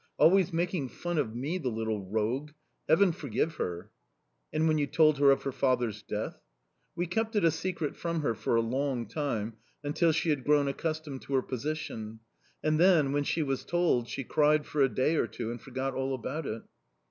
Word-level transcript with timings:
Always 0.17 0.51
making 0.51 0.89
fun 0.89 1.19
of 1.19 1.35
me, 1.35 1.59
the 1.59 1.69
little 1.69 2.03
rogue!... 2.03 2.53
Heaven 2.89 3.11
forgive 3.11 3.57
her!" 3.57 3.91
"And 4.51 4.67
when 4.67 4.79
you 4.79 4.87
told 4.87 5.19
her 5.19 5.29
of 5.29 5.43
her 5.43 5.51
father's 5.51 6.01
death?" 6.01 6.41
"We 6.95 7.05
kept 7.05 7.35
it 7.35 7.43
a 7.45 7.51
secret 7.51 7.95
from 7.95 8.21
her 8.21 8.33
for 8.33 8.55
a 8.55 8.61
long 8.61 9.05
time, 9.07 9.57
until 9.83 10.11
she 10.11 10.31
had 10.31 10.43
grown 10.43 10.67
accustomed 10.67 11.21
to 11.21 11.35
her 11.35 11.43
position; 11.43 12.19
and 12.63 12.79
then, 12.79 13.11
when 13.11 13.25
she 13.25 13.43
was 13.43 13.63
told, 13.63 14.07
she 14.09 14.23
cried 14.23 14.65
for 14.65 14.81
a 14.81 14.89
day 14.89 15.17
or 15.17 15.27
two 15.27 15.51
and 15.51 15.61
forgot 15.61 15.93
all 15.93 16.15
about 16.15 16.47
it. 16.47 16.63